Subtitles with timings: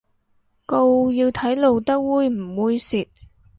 [0.65, 3.07] 告要睇露得猥唔猥褻